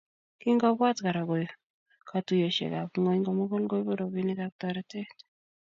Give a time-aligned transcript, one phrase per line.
[0.39, 1.33] Kingobwat Kora ko
[2.09, 5.15] katuiyosiekab ngwony komugul koibu robinikab toretet